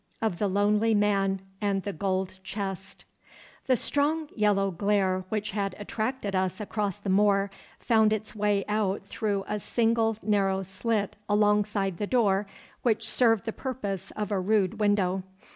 [0.19, 3.05] Of the Lonely Man and the Gold Chest
[3.67, 9.05] The strong yellow glare which had attracted us across the moor found its way out
[9.05, 12.47] through a single narrow slit alongside the door
[12.81, 15.21] which served the purpose of a rude window.